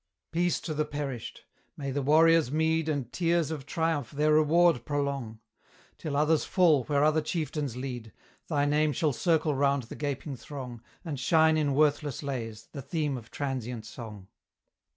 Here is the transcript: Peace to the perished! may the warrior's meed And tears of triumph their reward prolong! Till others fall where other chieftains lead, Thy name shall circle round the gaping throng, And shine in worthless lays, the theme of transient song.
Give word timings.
Peace 0.31 0.59
to 0.61 0.73
the 0.73 0.83
perished! 0.83 1.45
may 1.77 1.91
the 1.91 2.01
warrior's 2.01 2.51
meed 2.51 2.89
And 2.89 3.13
tears 3.13 3.51
of 3.51 3.67
triumph 3.67 4.09
their 4.09 4.33
reward 4.33 4.83
prolong! 4.83 5.39
Till 5.99 6.17
others 6.17 6.43
fall 6.43 6.85
where 6.85 7.03
other 7.03 7.21
chieftains 7.21 7.77
lead, 7.77 8.11
Thy 8.47 8.65
name 8.65 8.93
shall 8.93 9.13
circle 9.13 9.53
round 9.53 9.83
the 9.83 9.95
gaping 9.95 10.35
throng, 10.35 10.81
And 11.05 11.19
shine 11.19 11.55
in 11.55 11.75
worthless 11.75 12.23
lays, 12.23 12.67
the 12.71 12.81
theme 12.81 13.15
of 13.15 13.29
transient 13.29 13.85
song. 13.85 14.27